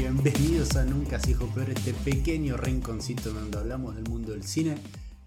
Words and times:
Bienvenidos 0.00 0.76
a 0.76 0.84
Nunca 0.84 1.18
se 1.18 1.30
dijo 1.30 1.52
peor, 1.52 1.70
este 1.70 1.92
pequeño 1.92 2.56
rinconcito 2.56 3.32
donde 3.32 3.58
hablamos 3.58 3.96
del 3.96 4.04
mundo 4.04 4.30
del 4.30 4.44
cine 4.44 4.76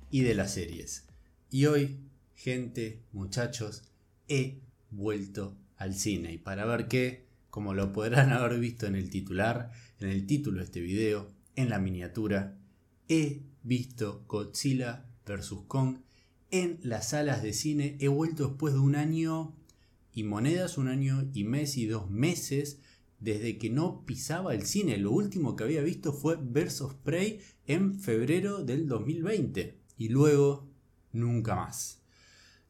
y 0.10 0.22
de 0.22 0.34
las 0.34 0.54
series. 0.54 1.08
Y 1.50 1.66
hoy, 1.66 2.00
gente, 2.36 3.04
muchachos, 3.12 3.84
he 4.30 4.62
vuelto 4.90 5.58
al 5.76 5.94
cine. 5.94 6.32
Y 6.32 6.38
para 6.38 6.66
ver 6.66 6.88
qué, 6.88 7.26
como 7.50 7.74
lo 7.74 7.92
podrán 7.92 8.30
haber 8.32 8.62
visto 8.62 8.88
en 8.88 8.96
el 8.96 9.10
titular, 9.10 9.74
en 10.00 10.08
el 10.08 10.26
título 10.26 10.60
de 10.60 10.64
este 10.64 10.80
video, 10.80 11.28
en 11.58 11.70
la 11.70 11.78
miniatura, 11.78 12.58
he 13.10 13.42
visto 13.64 14.24
Godzilla 14.26 15.06
vs. 15.26 15.54
Kong 15.68 15.98
en 16.50 16.80
las 16.82 17.10
salas 17.10 17.44
de 17.44 17.52
cine. 17.52 17.98
He 18.00 18.08
vuelto 18.08 18.48
después 18.48 18.74
de 18.74 18.80
un 18.80 18.96
año 18.96 19.54
y 20.14 20.24
monedas, 20.24 20.78
un 20.78 20.88
año 20.88 21.30
y 21.34 21.44
mes 21.44 21.76
y 21.76 21.88
dos 21.88 22.10
meses 22.10 22.80
desde 23.22 23.58
que 23.58 23.70
no 23.70 24.04
pisaba 24.04 24.54
el 24.54 24.66
cine. 24.66 24.98
Lo 24.98 25.12
último 25.12 25.56
que 25.56 25.64
había 25.64 25.82
visto 25.82 26.12
fue 26.12 26.38
Versus 26.42 26.96
Prey 26.96 27.40
en 27.66 28.00
febrero 28.00 28.64
del 28.64 28.88
2020 28.88 29.80
y 29.98 30.10
luego 30.10 30.68
nunca 31.14 31.56
más. 31.56 32.02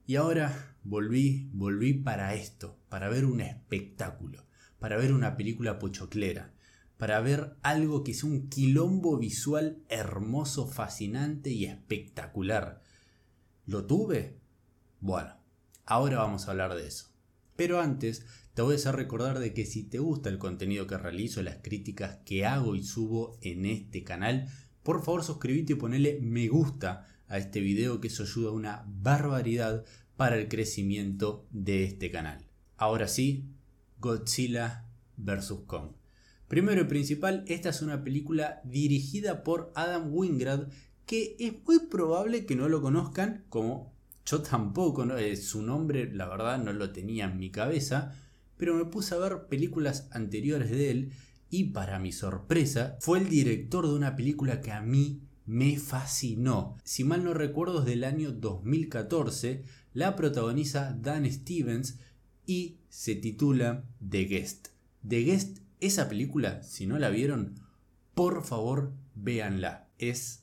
Y 0.06 0.18
ahora 0.18 0.76
volví, 0.84 1.50
volví 1.54 1.94
para 1.94 2.36
esto, 2.36 2.78
para 2.90 3.10
ver 3.10 3.26
un 3.26 3.40
espectáculo, 3.40 4.46
para 4.78 4.98
ver 4.98 5.14
una 5.14 5.38
película 5.38 5.80
pochoclera, 5.80 6.54
para 6.98 7.22
ver 7.22 7.56
algo 7.62 8.04
que 8.04 8.12
es 8.12 8.24
un 8.24 8.50
quilombo 8.50 9.18
visual 9.18 9.82
hermoso, 9.88 10.68
fascinante 10.68 11.50
y 11.50 11.66
espectacular. 11.66 12.82
¿Lo 13.66 13.86
tuve? 13.86 14.38
Bueno, 15.00 15.34
ahora 15.86 16.18
vamos 16.18 16.48
a 16.48 16.52
hablar 16.52 16.76
de 16.76 16.88
eso. 16.88 17.08
Pero 17.56 17.80
antes, 17.80 18.26
te 18.54 18.62
voy 18.62 18.74
a 18.74 18.76
hacer 18.76 18.96
recordar 18.96 19.40
de 19.40 19.54
que 19.54 19.66
si 19.66 19.84
te 19.84 20.00
gusta 20.00 20.30
el 20.30 20.38
contenido 20.38 20.88
que 20.88 20.98
realizo, 20.98 21.42
las 21.42 21.58
críticas 21.62 22.18
que 22.26 22.46
hago 22.46 22.76
y 22.76 22.84
subo 22.84 23.38
en 23.42 23.66
este 23.66 24.04
canal, 24.04 24.48
por 24.84 25.04
favor 25.04 25.24
suscríbete 25.24 25.74
y 25.74 25.76
ponele 25.78 26.20
me 26.22 26.48
gusta 26.48 27.08
a 27.28 27.38
este 27.38 27.62
video 27.62 28.02
que 28.02 28.08
eso 28.08 28.24
ayuda 28.24 28.52
una 28.52 28.86
barbaridad 28.88 29.86
para 30.18 30.38
el 30.38 30.50
crecimiento 30.50 31.48
de 31.52 31.86
este 31.86 32.12
canal. 32.12 32.46
Ahora 32.78 33.08
sí, 33.08 33.46
Godzilla 34.00 34.86
vs. 35.18 35.54
Kong. 35.66 35.92
Primero 36.48 36.82
y 36.82 36.86
principal, 36.86 37.46
esta 37.48 37.70
es 37.70 37.82
una 37.82 38.04
película 38.04 38.62
dirigida 38.66 39.44
por 39.44 39.72
Adam 39.76 40.14
Wingard 40.14 40.70
que 41.06 41.36
es 41.40 41.54
muy 41.66 41.80
probable 41.88 42.46
que 42.46 42.56
no 42.56 42.68
lo 42.68 42.82
conozcan 42.82 43.46
como 43.50 43.94
yo 44.26 44.42
tampoco, 44.42 45.04
eh, 45.18 45.36
su 45.36 45.62
nombre 45.62 46.12
la 46.14 46.28
verdad 46.28 46.58
no 46.64 46.74
lo 46.74 46.92
tenía 46.92 47.26
en 47.26 47.38
mi 47.38 47.50
cabeza, 47.50 48.16
pero 48.62 48.76
me 48.76 48.86
puse 48.86 49.16
a 49.16 49.18
ver 49.18 49.48
películas 49.48 50.08
anteriores 50.12 50.70
de 50.70 50.92
él 50.92 51.14
y 51.50 51.72
para 51.72 51.98
mi 51.98 52.12
sorpresa 52.12 52.96
fue 53.00 53.18
el 53.18 53.28
director 53.28 53.88
de 53.88 53.96
una 53.96 54.16
película 54.16 54.62
que 54.62 54.72
a 54.72 54.82
mí 54.82 55.24
me 55.48 55.80
fascinó. 55.80 56.78
Si 56.84 57.04
mal 57.04 57.24
no 57.24 57.34
recuerdo 57.34 57.80
es 57.80 57.86
del 57.88 58.04
año 58.04 58.32
2014, 58.32 59.64
la 59.94 60.16
protagoniza 60.16 60.96
Dan 61.02 61.26
Stevens 61.32 61.98
y 62.46 62.78
se 62.88 63.16
titula 63.16 63.84
The 64.08 64.26
Guest. 64.26 64.68
The 65.08 65.24
Guest, 65.24 65.58
esa 65.80 66.08
película, 66.08 66.62
si 66.62 66.86
no 66.86 67.00
la 67.00 67.10
vieron, 67.10 67.56
por 68.14 68.44
favor 68.44 68.94
véanla. 69.16 69.90
Es 69.98 70.41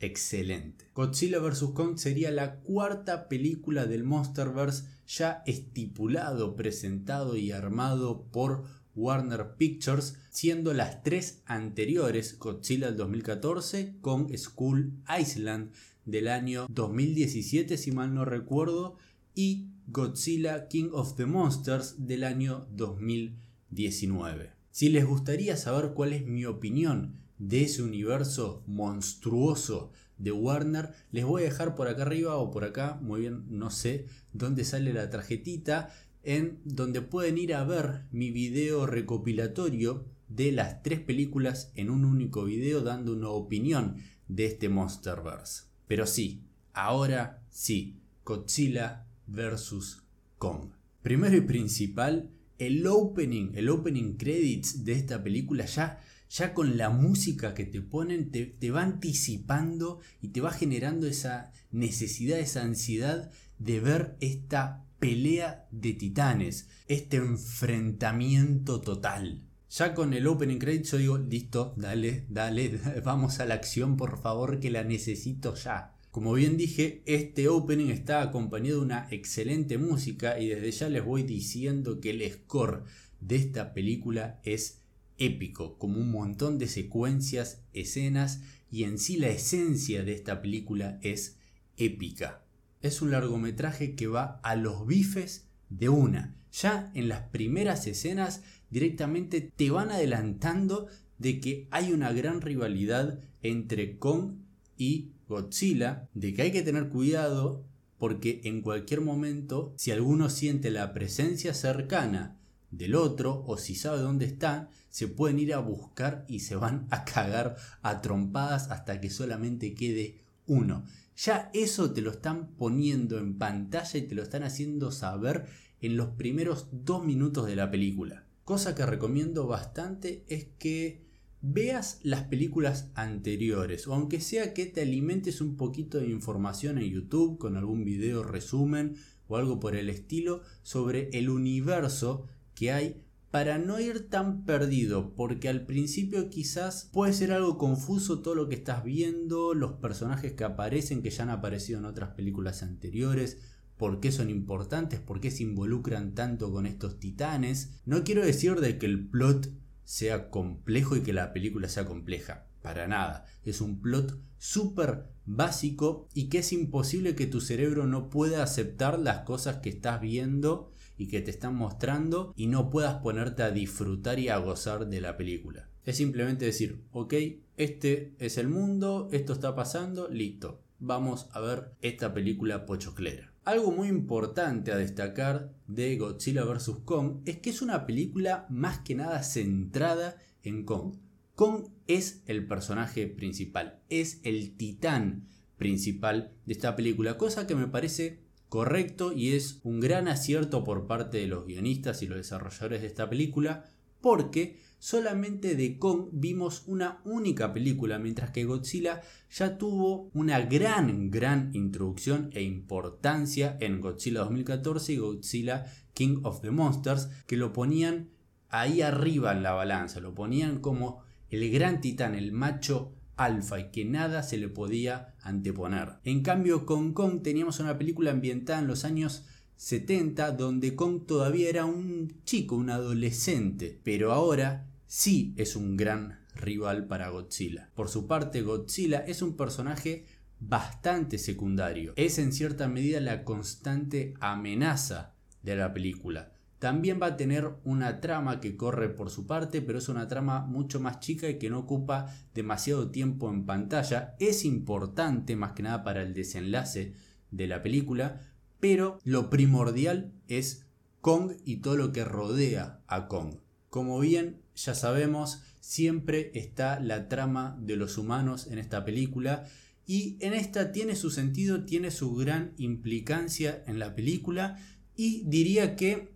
excelente. 0.00 0.86
Godzilla 0.94 1.38
vs. 1.38 1.70
Kong 1.74 1.98
sería 1.98 2.30
la 2.30 2.56
cuarta 2.60 3.28
película 3.28 3.86
del 3.86 4.04
Monsterverse 4.04 4.84
ya 5.06 5.42
estipulado, 5.46 6.56
presentado 6.56 7.36
y 7.36 7.52
armado 7.52 8.24
por 8.32 8.64
Warner 8.94 9.56
Pictures, 9.56 10.16
siendo 10.30 10.72
las 10.72 11.02
tres 11.02 11.42
anteriores 11.46 12.38
Godzilla 12.38 12.86
del 12.86 12.96
2014 12.96 13.96
con 14.00 14.28
School 14.36 14.92
Island 15.20 15.70
del 16.06 16.28
año 16.28 16.66
2017 16.70 17.76
si 17.76 17.92
mal 17.92 18.14
no 18.14 18.24
recuerdo 18.24 18.96
y 19.34 19.66
Godzilla 19.88 20.68
King 20.68 20.88
of 20.92 21.14
the 21.16 21.26
Monsters 21.26 22.06
del 22.06 22.24
año 22.24 22.66
2019. 22.72 24.52
Si 24.70 24.88
les 24.88 25.04
gustaría 25.04 25.56
saber 25.56 25.92
cuál 25.94 26.12
es 26.12 26.26
mi 26.26 26.44
opinión 26.44 27.25
de 27.38 27.64
ese 27.64 27.82
universo 27.82 28.62
monstruoso 28.66 29.92
de 30.18 30.32
Warner, 30.32 30.92
les 31.12 31.24
voy 31.24 31.42
a 31.42 31.46
dejar 31.46 31.74
por 31.74 31.88
acá 31.88 32.02
arriba 32.02 32.36
o 32.36 32.50
por 32.50 32.64
acá, 32.64 32.98
muy 33.02 33.20
bien, 33.20 33.44
no 33.48 33.70
sé 33.70 34.06
dónde 34.32 34.64
sale 34.64 34.92
la 34.92 35.10
tarjetita, 35.10 35.90
en 36.22 36.60
donde 36.64 37.02
pueden 37.02 37.38
ir 37.38 37.54
a 37.54 37.64
ver 37.64 38.04
mi 38.10 38.30
video 38.30 38.86
recopilatorio 38.86 40.06
de 40.28 40.52
las 40.52 40.82
tres 40.82 41.00
películas 41.00 41.70
en 41.74 41.90
un 41.90 42.04
único 42.04 42.44
video 42.44 42.82
dando 42.82 43.12
una 43.12 43.28
opinión 43.28 43.96
de 44.28 44.46
este 44.46 44.68
Monsterverse. 44.68 45.64
Pero 45.86 46.06
sí, 46.06 46.42
ahora 46.72 47.44
sí, 47.50 48.00
Godzilla 48.24 49.06
vs. 49.26 50.02
Kong. 50.38 50.70
Primero 51.02 51.36
y 51.36 51.42
principal, 51.42 52.30
el 52.58 52.86
opening, 52.86 53.52
el 53.54 53.68
opening 53.68 54.16
credits 54.16 54.84
de 54.84 54.94
esta 54.94 55.22
película 55.22 55.66
ya 55.66 56.00
ya 56.28 56.54
con 56.54 56.76
la 56.76 56.90
música 56.90 57.54
que 57.54 57.64
te 57.64 57.80
ponen 57.80 58.30
te, 58.30 58.46
te, 58.46 58.70
va 58.70 58.82
anticipando 58.82 60.00
y 60.20 60.28
te 60.28 60.40
va 60.40 60.50
generando 60.50 61.06
esa 61.06 61.52
necesidad, 61.70 62.38
esa 62.38 62.62
ansiedad 62.62 63.30
de 63.58 63.80
ver 63.80 64.16
esta 64.20 64.84
pelea 64.98 65.66
de 65.70 65.92
titanes, 65.92 66.68
este 66.88 67.18
enfrentamiento 67.18 68.80
total. 68.80 69.42
Ya 69.68 69.94
con 69.94 70.14
el 70.14 70.26
opening 70.26 70.58
credit 70.58 70.84
yo 70.84 70.98
digo, 70.98 71.18
listo, 71.18 71.74
dale, 71.76 72.24
dale, 72.28 72.80
vamos 73.04 73.40
a 73.40 73.46
la 73.46 73.54
acción 73.54 73.96
por 73.96 74.20
favor 74.20 74.60
que 74.60 74.70
la 74.70 74.84
necesito 74.84 75.54
ya. 75.54 75.92
Como 76.10 76.32
bien 76.32 76.56
dije, 76.56 77.02
este 77.04 77.48
opening 77.48 77.90
está 77.90 78.22
acompañado 78.22 78.78
de 78.78 78.86
una 78.86 79.06
excelente 79.10 79.76
música 79.76 80.38
y 80.38 80.48
desde 80.48 80.70
ya 80.70 80.88
les 80.88 81.04
voy 81.04 81.24
diciendo 81.24 82.00
que 82.00 82.10
el 82.10 82.32
score 82.32 82.84
de 83.20 83.36
esta 83.36 83.74
película 83.74 84.40
es 84.42 84.80
épico, 85.18 85.78
como 85.78 86.00
un 86.00 86.10
montón 86.10 86.58
de 86.58 86.68
secuencias, 86.68 87.62
escenas 87.72 88.40
y 88.70 88.84
en 88.84 88.98
sí 88.98 89.16
la 89.16 89.28
esencia 89.28 90.02
de 90.02 90.12
esta 90.12 90.42
película 90.42 90.98
es 91.02 91.36
épica. 91.76 92.42
Es 92.82 93.02
un 93.02 93.10
largometraje 93.10 93.94
que 93.94 94.06
va 94.06 94.40
a 94.42 94.56
los 94.56 94.86
bifes 94.86 95.48
de 95.70 95.88
una. 95.88 96.36
Ya 96.52 96.90
en 96.94 97.08
las 97.08 97.22
primeras 97.28 97.86
escenas 97.86 98.42
directamente 98.70 99.40
te 99.40 99.70
van 99.70 99.90
adelantando 99.90 100.88
de 101.18 101.40
que 101.40 101.68
hay 101.70 101.92
una 101.92 102.12
gran 102.12 102.40
rivalidad 102.40 103.20
entre 103.42 103.98
Kong 103.98 104.34
y 104.76 105.12
Godzilla, 105.28 106.08
de 106.14 106.34
que 106.34 106.42
hay 106.42 106.52
que 106.52 106.62
tener 106.62 106.88
cuidado 106.88 107.64
porque 107.98 108.42
en 108.44 108.60
cualquier 108.60 109.00
momento 109.00 109.72
si 109.76 109.90
alguno 109.90 110.28
siente 110.28 110.70
la 110.70 110.92
presencia 110.92 111.54
cercana 111.54 112.36
del 112.76 112.94
otro 112.94 113.44
o 113.46 113.58
si 113.58 113.74
sabe 113.74 113.98
dónde 113.98 114.26
está, 114.26 114.70
se 114.88 115.08
pueden 115.08 115.38
ir 115.38 115.54
a 115.54 115.58
buscar 115.58 116.24
y 116.28 116.40
se 116.40 116.56
van 116.56 116.86
a 116.90 117.04
cagar 117.04 117.56
a 117.82 118.00
trompadas 118.00 118.70
hasta 118.70 119.00
que 119.00 119.10
solamente 119.10 119.74
quede 119.74 120.24
uno. 120.46 120.84
Ya 121.16 121.50
eso 121.54 121.92
te 121.92 122.02
lo 122.02 122.10
están 122.10 122.48
poniendo 122.56 123.18
en 123.18 123.38
pantalla 123.38 123.98
y 123.98 124.02
te 124.02 124.14
lo 124.14 124.22
están 124.22 124.42
haciendo 124.42 124.92
saber 124.92 125.46
en 125.80 125.96
los 125.96 126.08
primeros 126.10 126.68
dos 126.72 127.04
minutos 127.04 127.46
de 127.46 127.56
la 127.56 127.70
película. 127.70 128.26
Cosa 128.44 128.74
que 128.74 128.86
recomiendo 128.86 129.46
bastante 129.46 130.24
es 130.28 130.46
que 130.58 131.06
veas 131.40 132.00
las 132.02 132.24
películas 132.24 132.90
anteriores 132.94 133.86
o 133.86 133.94
aunque 133.94 134.20
sea 134.20 134.52
que 134.54 134.66
te 134.66 134.82
alimentes 134.82 135.40
un 135.40 135.56
poquito 135.56 135.98
de 135.98 136.08
información 136.08 136.78
en 136.78 136.90
YouTube 136.90 137.38
con 137.38 137.56
algún 137.56 137.84
video 137.84 138.22
resumen 138.22 138.96
o 139.28 139.36
algo 139.36 139.60
por 139.60 139.76
el 139.76 139.88
estilo 139.88 140.42
sobre 140.62 141.10
el 141.10 141.28
universo 141.28 142.26
que 142.56 142.72
hay 142.72 143.06
para 143.30 143.58
no 143.58 143.78
ir 143.78 144.08
tan 144.08 144.44
perdido, 144.44 145.14
porque 145.14 145.50
al 145.50 145.66
principio 145.66 146.30
quizás 146.30 146.88
puede 146.90 147.12
ser 147.12 147.32
algo 147.32 147.58
confuso 147.58 148.20
todo 148.20 148.34
lo 148.34 148.48
que 148.48 148.54
estás 148.54 148.82
viendo, 148.82 149.52
los 149.52 149.74
personajes 149.74 150.32
que 150.32 150.44
aparecen 150.44 151.02
que 151.02 151.10
ya 151.10 151.24
han 151.24 151.30
aparecido 151.30 151.78
en 151.78 151.84
otras 151.84 152.14
películas 152.14 152.62
anteriores, 152.62 153.38
por 153.76 154.00
qué 154.00 154.10
son 154.10 154.30
importantes, 154.30 155.00
por 155.00 155.20
qué 155.20 155.30
se 155.30 155.42
involucran 155.42 156.14
tanto 156.14 156.50
con 156.50 156.64
estos 156.66 156.98
titanes. 156.98 157.82
No 157.84 158.04
quiero 158.04 158.24
decir 158.24 158.58
de 158.60 158.78
que 158.78 158.86
el 158.86 159.06
plot 159.06 159.52
sea 159.84 160.30
complejo 160.30 160.96
y 160.96 161.02
que 161.02 161.12
la 161.12 161.34
película 161.34 161.68
sea 161.68 161.84
compleja, 161.84 162.46
para 162.62 162.88
nada. 162.88 163.26
Es 163.44 163.60
un 163.60 163.82
plot 163.82 164.18
súper 164.38 165.08
básico 165.26 166.08
y 166.14 166.28
que 166.28 166.38
es 166.38 166.52
imposible 166.52 167.14
que 167.14 167.26
tu 167.26 167.42
cerebro 167.42 167.86
no 167.86 168.08
pueda 168.08 168.42
aceptar 168.42 168.98
las 168.98 169.20
cosas 169.20 169.58
que 169.58 169.68
estás 169.68 170.00
viendo 170.00 170.72
y 170.96 171.08
que 171.08 171.20
te 171.20 171.30
están 171.30 171.54
mostrando 171.54 172.32
y 172.36 172.46
no 172.46 172.70
puedas 172.70 172.96
ponerte 173.02 173.42
a 173.42 173.50
disfrutar 173.50 174.18
y 174.18 174.28
a 174.28 174.38
gozar 174.38 174.88
de 174.88 175.00
la 175.00 175.16
película. 175.16 175.68
Es 175.84 175.96
simplemente 175.96 176.44
decir, 176.44 176.82
ok, 176.92 177.14
este 177.56 178.14
es 178.18 178.38
el 178.38 178.48
mundo, 178.48 179.08
esto 179.12 179.32
está 179.32 179.54
pasando, 179.54 180.08
listo. 180.08 180.62
Vamos 180.78 181.28
a 181.32 181.40
ver 181.40 181.72
esta 181.80 182.12
película 182.12 182.66
pochoclera. 182.66 183.32
Algo 183.44 183.70
muy 183.70 183.88
importante 183.88 184.72
a 184.72 184.76
destacar 184.76 185.54
de 185.68 185.96
Godzilla 185.96 186.44
vs. 186.44 186.78
Kong 186.84 187.20
es 187.24 187.38
que 187.38 187.50
es 187.50 187.62
una 187.62 187.86
película 187.86 188.46
más 188.50 188.80
que 188.80 188.96
nada 188.96 189.22
centrada 189.22 190.16
en 190.42 190.64
Kong. 190.64 190.96
Kong 191.36 191.68
es 191.86 192.22
el 192.26 192.46
personaje 192.46 193.06
principal, 193.06 193.78
es 193.88 194.20
el 194.24 194.56
titán 194.56 195.28
principal 195.56 196.32
de 196.44 196.52
esta 196.54 196.74
película, 196.74 197.16
cosa 197.16 197.46
que 197.46 197.54
me 197.54 197.68
parece 197.68 198.25
correcto 198.48 199.12
y 199.12 199.32
es 199.32 199.60
un 199.64 199.80
gran 199.80 200.08
acierto 200.08 200.64
por 200.64 200.86
parte 200.86 201.18
de 201.18 201.26
los 201.26 201.46
guionistas 201.46 202.02
y 202.02 202.06
los 202.06 202.18
desarrolladores 202.18 202.80
de 202.80 202.86
esta 202.86 203.08
película, 203.08 203.64
porque 204.00 204.60
solamente 204.78 205.56
de 205.56 205.78
Kong 205.78 206.08
vimos 206.12 206.62
una 206.66 207.00
única 207.04 207.52
película, 207.52 207.98
mientras 207.98 208.30
que 208.30 208.44
Godzilla 208.44 209.00
ya 209.30 209.58
tuvo 209.58 210.10
una 210.14 210.40
gran, 210.40 211.10
gran 211.10 211.50
introducción 211.54 212.30
e 212.32 212.42
importancia 212.42 213.56
en 213.60 213.80
Godzilla 213.80 214.20
2014 214.20 214.92
y 214.92 214.96
Godzilla 214.98 215.66
King 215.94 216.20
of 216.22 216.40
the 216.40 216.50
Monsters, 216.50 217.08
que 217.26 217.36
lo 217.36 217.52
ponían 217.52 218.10
ahí 218.48 218.80
arriba 218.80 219.32
en 219.32 219.42
la 219.42 219.52
balanza, 219.52 220.00
lo 220.00 220.14
ponían 220.14 220.60
como 220.60 221.02
el 221.30 221.50
gran 221.50 221.80
titán, 221.80 222.14
el 222.14 222.32
macho 222.32 222.92
alfa 223.16 223.58
y 223.58 223.70
que 223.70 223.84
nada 223.84 224.22
se 224.22 224.36
le 224.36 224.48
podía 224.48 225.14
anteponer. 225.22 225.94
En 226.04 226.22
cambio 226.22 226.66
con 226.66 226.92
Kong 226.92 227.22
teníamos 227.22 227.60
una 227.60 227.78
película 227.78 228.10
ambientada 228.10 228.60
en 228.60 228.66
los 228.66 228.84
años 228.84 229.24
70 229.56 230.32
donde 230.32 230.76
Kong 230.76 231.06
todavía 231.06 231.48
era 231.48 231.64
un 231.64 232.22
chico, 232.24 232.56
un 232.56 232.70
adolescente, 232.70 233.80
pero 233.82 234.12
ahora 234.12 234.66
sí 234.86 235.34
es 235.36 235.56
un 235.56 235.76
gran 235.76 236.20
rival 236.34 236.86
para 236.86 237.08
Godzilla. 237.08 237.70
Por 237.74 237.88
su 237.88 238.06
parte, 238.06 238.42
Godzilla 238.42 238.98
es 238.98 239.22
un 239.22 239.36
personaje 239.36 240.04
bastante 240.38 241.18
secundario. 241.18 241.94
Es 241.96 242.18
en 242.18 242.32
cierta 242.32 242.68
medida 242.68 243.00
la 243.00 243.24
constante 243.24 244.14
amenaza 244.20 245.14
de 245.42 245.56
la 245.56 245.72
película. 245.72 246.32
También 246.58 246.98
va 247.00 247.06
a 247.06 247.16
tener 247.16 247.50
una 247.64 248.00
trama 248.00 248.40
que 248.40 248.56
corre 248.56 248.88
por 248.88 249.10
su 249.10 249.26
parte, 249.26 249.60
pero 249.60 249.78
es 249.78 249.88
una 249.88 250.08
trama 250.08 250.40
mucho 250.40 250.80
más 250.80 251.00
chica 251.00 251.28
y 251.28 251.38
que 251.38 251.50
no 251.50 251.58
ocupa 251.58 252.06
demasiado 252.34 252.90
tiempo 252.90 253.30
en 253.30 253.44
pantalla. 253.44 254.16
Es 254.18 254.44
importante 254.44 255.36
más 255.36 255.52
que 255.52 255.62
nada 255.62 255.84
para 255.84 256.02
el 256.02 256.14
desenlace 256.14 256.94
de 257.30 257.46
la 257.46 257.62
película, 257.62 258.22
pero 258.58 258.98
lo 259.04 259.28
primordial 259.28 260.12
es 260.28 260.66
Kong 261.02 261.32
y 261.44 261.56
todo 261.56 261.76
lo 261.76 261.92
que 261.92 262.04
rodea 262.04 262.80
a 262.86 263.06
Kong. 263.06 263.36
Como 263.68 264.00
bien 264.00 264.40
ya 264.54 264.74
sabemos, 264.74 265.42
siempre 265.60 266.30
está 266.34 266.80
la 266.80 267.08
trama 267.08 267.58
de 267.60 267.76
los 267.76 267.98
humanos 267.98 268.46
en 268.46 268.58
esta 268.58 268.84
película 268.84 269.44
y 269.86 270.16
en 270.20 270.32
esta 270.32 270.72
tiene 270.72 270.96
su 270.96 271.10
sentido, 271.10 271.64
tiene 271.64 271.90
su 271.90 272.14
gran 272.14 272.54
implicancia 272.56 273.62
en 273.66 273.78
la 273.78 273.94
película 273.94 274.58
y 274.96 275.22
diría 275.26 275.76
que 275.76 276.15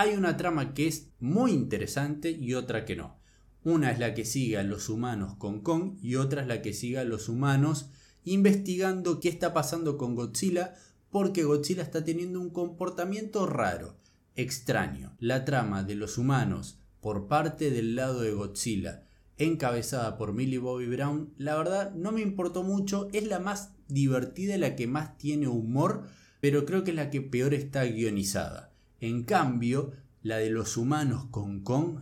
hay 0.00 0.14
una 0.14 0.38
trama 0.38 0.72
que 0.72 0.86
es 0.86 1.10
muy 1.20 1.52
interesante 1.52 2.30
y 2.30 2.54
otra 2.54 2.86
que 2.86 2.96
no. 2.96 3.18
Una 3.64 3.90
es 3.90 3.98
la 3.98 4.14
que 4.14 4.24
sigue 4.24 4.56
a 4.56 4.62
los 4.62 4.88
humanos 4.88 5.34
con 5.34 5.60
Kong 5.60 5.98
y 6.00 6.14
otra 6.14 6.40
es 6.40 6.48
la 6.48 6.62
que 6.62 6.72
sigue 6.72 6.98
a 6.98 7.04
los 7.04 7.28
humanos 7.28 7.90
investigando 8.24 9.20
qué 9.20 9.28
está 9.28 9.52
pasando 9.52 9.98
con 9.98 10.14
Godzilla 10.14 10.74
porque 11.10 11.44
Godzilla 11.44 11.82
está 11.82 12.02
teniendo 12.02 12.40
un 12.40 12.48
comportamiento 12.48 13.44
raro, 13.44 13.98
extraño. 14.36 15.14
La 15.18 15.44
trama 15.44 15.82
de 15.82 15.96
los 15.96 16.16
humanos 16.16 16.78
por 17.02 17.28
parte 17.28 17.70
del 17.70 17.94
lado 17.94 18.22
de 18.22 18.32
Godzilla, 18.32 19.04
encabezada 19.36 20.16
por 20.16 20.32
Millie 20.32 20.56
Bobby 20.56 20.86
Brown, 20.86 21.34
la 21.36 21.56
verdad 21.56 21.94
no 21.94 22.10
me 22.10 22.22
importó 22.22 22.62
mucho, 22.62 23.10
es 23.12 23.26
la 23.26 23.38
más 23.38 23.72
divertida, 23.86 24.56
la 24.56 24.76
que 24.76 24.86
más 24.86 25.18
tiene 25.18 25.46
humor, 25.46 26.04
pero 26.40 26.64
creo 26.64 26.84
que 26.84 26.92
es 26.92 26.96
la 26.96 27.10
que 27.10 27.20
peor 27.20 27.52
está 27.52 27.84
guionizada. 27.84 28.69
En 29.00 29.24
cambio, 29.24 29.92
la 30.22 30.36
de 30.36 30.50
los 30.50 30.76
humanos 30.76 31.26
con 31.30 31.60
Kong 31.60 32.00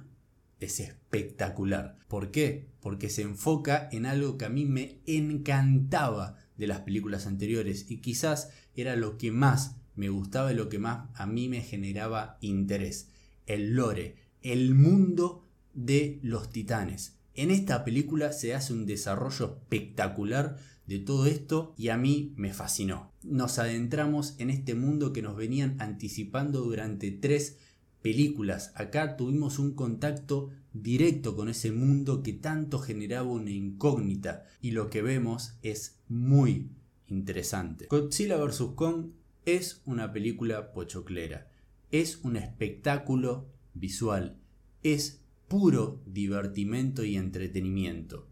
es 0.61 0.81
espectacular. 0.81 1.99
¿Por 2.09 2.31
qué? 2.31 2.67
Porque 2.81 3.11
se 3.11 3.23
enfoca 3.23 3.89
en 3.93 4.07
algo 4.07 4.37
que 4.37 4.47
a 4.47 4.49
mí 4.49 4.65
me 4.65 5.01
encantaba 5.07 6.37
de 6.57 6.67
las 6.67 6.81
películas 6.81 7.27
anteriores 7.27 7.89
y 7.89 7.99
quizás 7.99 8.51
era 8.75 8.97
lo 8.97 9.17
que 9.17 9.31
más 9.31 9.77
me 9.95 10.09
gustaba 10.09 10.53
y 10.53 10.57
lo 10.57 10.69
que 10.69 10.79
más 10.79 11.09
a 11.15 11.27
mí 11.27 11.49
me 11.49 11.61
generaba 11.61 12.39
interés. 12.41 13.11
El 13.47 13.75
lore, 13.75 14.17
el 14.43 14.75
mundo 14.75 15.47
de 15.75 16.19
los 16.23 16.51
titanes. 16.51 17.17
En 17.35 17.53
esta 17.53 17.85
película 17.85 18.33
se 18.33 18.55
hace 18.55 18.73
un 18.73 18.87
desarrollo 18.87 19.59
espectacular 19.61 20.57
de 20.89 20.99
todo 20.99 21.27
esto 21.27 21.75
y 21.77 21.91
a 21.91 21.99
mí 21.99 22.33
me 22.37 22.55
fascinó. 22.55 23.13
Nos 23.23 23.59
adentramos 23.59 24.35
en 24.39 24.49
este 24.49 24.75
mundo 24.75 25.13
que 25.13 25.23
nos 25.23 25.37
venían 25.37 25.77
anticipando 25.79 26.63
durante 26.63 27.11
tres 27.11 27.59
películas. 28.01 28.73
Acá 28.75 29.17
tuvimos 29.17 29.59
un 29.59 29.75
contacto 29.75 30.49
directo 30.73 31.37
con 31.37 31.51
ese 31.51 31.73
mundo 31.73 32.23
que 32.23 32.33
tanto 32.33 32.79
generaba 32.79 33.29
una 33.29 33.51
incógnita 33.51 34.45
y 34.63 34.71
lo 34.71 34.89
que 34.89 35.03
vemos 35.03 35.59
es 35.63 35.99
muy 36.09 36.71
interesante. 37.07 37.87
Godzilla 37.91 38.39
vs. 38.39 38.63
Kong 38.75 39.11
es 39.45 39.83
una 39.85 40.11
película 40.11 40.73
pochoclera, 40.73 41.51
es 41.91 42.21
un 42.23 42.37
espectáculo 42.37 43.47
visual, 43.75 44.39
es 44.83 45.21
puro 45.49 46.03
divertimento 46.07 47.05
y 47.05 47.17
entretenimiento. 47.17 48.27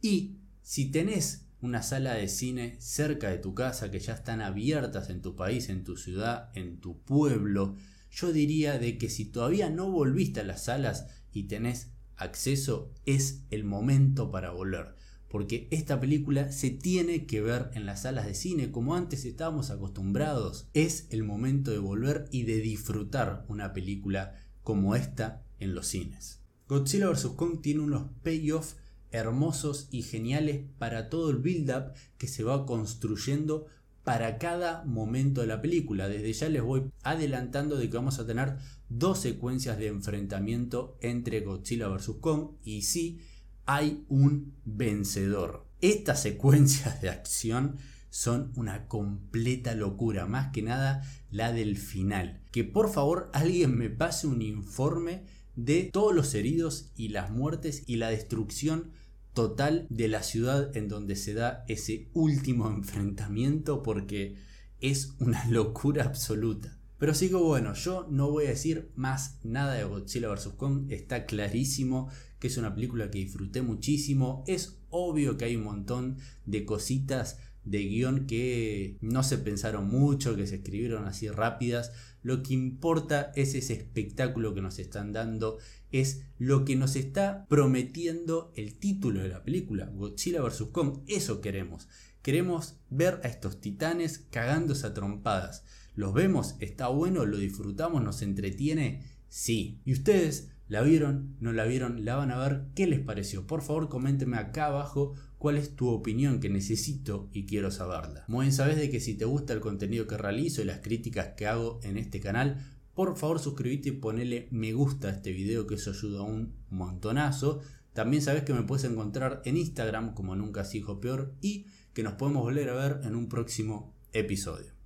Y 0.00 0.36
si 0.62 0.90
tenés 0.90 1.49
una 1.62 1.82
sala 1.82 2.14
de 2.14 2.28
cine 2.28 2.76
cerca 2.80 3.28
de 3.28 3.38
tu 3.38 3.54
casa 3.54 3.90
que 3.90 4.00
ya 4.00 4.14
están 4.14 4.40
abiertas 4.40 5.10
en 5.10 5.20
tu 5.20 5.36
país, 5.36 5.68
en 5.68 5.84
tu 5.84 5.96
ciudad, 5.96 6.50
en 6.54 6.80
tu 6.80 7.02
pueblo, 7.02 7.76
yo 8.10 8.32
diría 8.32 8.78
de 8.78 8.98
que 8.98 9.08
si 9.08 9.24
todavía 9.24 9.70
no 9.70 9.90
volviste 9.90 10.40
a 10.40 10.44
las 10.44 10.64
salas 10.64 11.06
y 11.32 11.44
tenés 11.44 11.92
acceso, 12.16 12.92
es 13.06 13.44
el 13.50 13.64
momento 13.64 14.30
para 14.30 14.50
volver. 14.50 14.96
Porque 15.28 15.68
esta 15.70 16.00
película 16.00 16.50
se 16.50 16.70
tiene 16.70 17.24
que 17.24 17.40
ver 17.40 17.70
en 17.74 17.86
las 17.86 18.02
salas 18.02 18.26
de 18.26 18.34
cine 18.34 18.72
como 18.72 18.96
antes 18.96 19.24
estábamos 19.24 19.70
acostumbrados. 19.70 20.68
Es 20.74 21.06
el 21.10 21.22
momento 21.22 21.70
de 21.70 21.78
volver 21.78 22.28
y 22.32 22.42
de 22.42 22.60
disfrutar 22.60 23.44
una 23.48 23.72
película 23.72 24.34
como 24.64 24.96
esta 24.96 25.44
en 25.60 25.74
los 25.74 25.86
cines. 25.86 26.40
Godzilla 26.68 27.08
vs. 27.08 27.28
Kong 27.36 27.60
tiene 27.62 27.80
unos 27.80 28.10
payoffs 28.22 28.76
hermosos 29.12 29.88
y 29.90 30.02
geniales 30.02 30.62
para 30.78 31.08
todo 31.08 31.30
el 31.30 31.38
build-up 31.38 31.92
que 32.18 32.28
se 32.28 32.44
va 32.44 32.66
construyendo 32.66 33.66
para 34.04 34.38
cada 34.38 34.84
momento 34.84 35.40
de 35.40 35.46
la 35.46 35.60
película. 35.60 36.08
Desde 36.08 36.32
ya 36.32 36.48
les 36.48 36.62
voy 36.62 36.90
adelantando 37.02 37.76
de 37.76 37.88
que 37.88 37.96
vamos 37.96 38.18
a 38.18 38.26
tener 38.26 38.56
dos 38.88 39.20
secuencias 39.20 39.78
de 39.78 39.88
enfrentamiento 39.88 40.96
entre 41.00 41.40
Godzilla 41.40 41.88
vs. 41.88 42.12
Kong 42.20 42.52
y 42.64 42.82
sí 42.82 43.20
hay 43.66 44.04
un 44.08 44.54
vencedor. 44.64 45.66
Estas 45.80 46.22
secuencias 46.22 47.00
de 47.02 47.10
acción 47.10 47.76
son 48.10 48.52
una 48.56 48.88
completa 48.88 49.74
locura, 49.74 50.26
más 50.26 50.50
que 50.50 50.62
nada 50.62 51.02
la 51.30 51.52
del 51.52 51.76
final. 51.76 52.40
Que 52.50 52.64
por 52.64 52.90
favor 52.90 53.30
alguien 53.32 53.76
me 53.76 53.88
pase 53.88 54.26
un 54.26 54.42
informe 54.42 55.24
de 55.56 55.90
todos 55.92 56.14
los 56.14 56.34
heridos 56.34 56.90
y 56.96 57.08
las 57.08 57.30
muertes 57.30 57.82
y 57.86 57.96
la 57.96 58.10
destrucción 58.10 58.92
total 59.34 59.86
de 59.90 60.08
la 60.08 60.22
ciudad 60.22 60.76
en 60.76 60.88
donde 60.88 61.16
se 61.16 61.34
da 61.34 61.64
ese 61.68 62.08
último 62.12 62.68
enfrentamiento 62.74 63.82
porque 63.82 64.36
es 64.80 65.14
una 65.18 65.44
locura 65.50 66.04
absoluta. 66.04 66.76
Pero 66.98 67.14
sigo 67.14 67.42
bueno, 67.42 67.72
yo 67.72 68.06
no 68.10 68.30
voy 68.30 68.44
a 68.44 68.50
decir 68.50 68.90
más 68.94 69.38
nada 69.42 69.74
de 69.74 69.84
Godzilla 69.84 70.28
vs. 70.28 70.48
Kong, 70.58 70.90
está 70.90 71.24
clarísimo 71.24 72.10
que 72.38 72.48
es 72.48 72.56
una 72.56 72.74
película 72.74 73.10
que 73.10 73.18
disfruté 73.18 73.62
muchísimo, 73.62 74.44
es 74.46 74.78
obvio 74.88 75.36
que 75.36 75.44
hay 75.44 75.56
un 75.56 75.64
montón 75.64 76.18
de 76.46 76.64
cositas 76.64 77.38
de 77.64 77.78
guion 77.84 78.26
que 78.26 78.96
no 79.00 79.22
se 79.22 79.38
pensaron 79.38 79.88
mucho, 79.88 80.36
que 80.36 80.46
se 80.46 80.56
escribieron 80.56 81.06
así 81.06 81.28
rápidas, 81.28 81.92
lo 82.22 82.42
que 82.42 82.54
importa 82.54 83.32
es 83.34 83.54
ese 83.54 83.74
espectáculo 83.74 84.54
que 84.54 84.60
nos 84.60 84.78
están 84.78 85.12
dando, 85.12 85.58
es 85.90 86.22
lo 86.38 86.64
que 86.64 86.76
nos 86.76 86.96
está 86.96 87.46
prometiendo 87.48 88.52
el 88.56 88.74
título 88.74 89.20
de 89.22 89.28
la 89.28 89.42
película, 89.42 89.86
Godzilla 89.86 90.42
vs. 90.42 90.64
Kong. 90.72 91.00
Eso 91.06 91.40
queremos. 91.40 91.88
Queremos 92.22 92.76
ver 92.90 93.20
a 93.24 93.28
estos 93.28 93.60
titanes 93.60 94.18
cagándose 94.30 94.86
a 94.86 94.94
trompadas. 94.94 95.64
¿Los 95.94 96.12
vemos? 96.12 96.56
¿Está 96.60 96.88
bueno? 96.88 97.24
¿Lo 97.24 97.38
disfrutamos? 97.38 98.02
¿Nos 98.02 98.22
entretiene? 98.22 99.02
Sí. 99.28 99.80
¿Y 99.84 99.92
ustedes 99.92 100.50
la 100.70 100.82
vieron? 100.82 101.34
¿No 101.40 101.52
la 101.52 101.64
vieron? 101.64 102.04
¿La 102.04 102.14
van 102.14 102.30
a 102.30 102.38
ver? 102.38 102.66
¿Qué 102.76 102.86
les 102.86 103.00
pareció? 103.00 103.44
Por 103.44 103.60
favor, 103.60 103.88
coméntenme 103.88 104.36
acá 104.36 104.66
abajo 104.66 105.14
cuál 105.36 105.56
es 105.56 105.74
tu 105.74 105.88
opinión 105.88 106.38
que 106.38 106.48
necesito 106.48 107.28
y 107.32 107.44
quiero 107.44 107.72
saberla. 107.72 108.24
Muy 108.28 108.44
bien, 108.44 108.52
sabes 108.52 108.76
de 108.76 108.88
que 108.88 109.00
si 109.00 109.14
te 109.14 109.24
gusta 109.24 109.52
el 109.52 109.58
contenido 109.58 110.06
que 110.06 110.16
realizo 110.16 110.62
y 110.62 110.66
las 110.66 110.78
críticas 110.78 111.30
que 111.36 111.48
hago 111.48 111.80
en 111.82 111.98
este 111.98 112.20
canal, 112.20 112.64
por 112.94 113.16
favor 113.16 113.40
suscríbete 113.40 113.88
y 113.88 113.92
ponele 113.92 114.46
me 114.52 114.72
gusta 114.72 115.08
a 115.08 115.10
este 115.10 115.32
video 115.32 115.66
que 115.66 115.74
eso 115.74 115.90
ayuda 115.90 116.22
un 116.22 116.54
montonazo. 116.70 117.58
También 117.92 118.22
sabes 118.22 118.44
que 118.44 118.54
me 118.54 118.62
puedes 118.62 118.84
encontrar 118.84 119.42
en 119.44 119.56
Instagram 119.56 120.14
como 120.14 120.36
nunca 120.36 120.64
hijo 120.72 121.00
peor 121.00 121.34
y 121.40 121.66
que 121.94 122.04
nos 122.04 122.12
podemos 122.12 122.44
volver 122.44 122.70
a 122.70 122.74
ver 122.74 123.00
en 123.02 123.16
un 123.16 123.28
próximo 123.28 123.92
episodio. 124.12 124.79